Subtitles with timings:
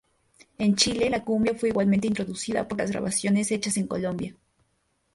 [0.57, 4.35] En Chile, la cumbia fue igualmente introducida por las grabaciones hechas en Colombia.